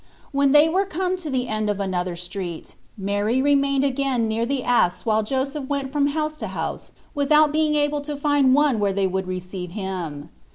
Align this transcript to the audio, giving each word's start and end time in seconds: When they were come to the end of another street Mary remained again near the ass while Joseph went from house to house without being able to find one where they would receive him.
When 0.31 0.51
they 0.51 0.67
were 0.67 0.87
come 0.87 1.15
to 1.17 1.29
the 1.29 1.47
end 1.47 1.69
of 1.69 1.79
another 1.79 2.15
street 2.15 2.73
Mary 2.97 3.39
remained 3.39 3.83
again 3.83 4.27
near 4.27 4.47
the 4.47 4.63
ass 4.63 5.05
while 5.05 5.21
Joseph 5.21 5.67
went 5.69 5.91
from 5.91 6.07
house 6.07 6.35
to 6.37 6.47
house 6.47 6.91
without 7.13 7.51
being 7.53 7.75
able 7.75 8.01
to 8.01 8.17
find 8.17 8.55
one 8.55 8.79
where 8.79 8.93
they 8.93 9.05
would 9.05 9.27
receive 9.27 9.69
him. 9.73 10.29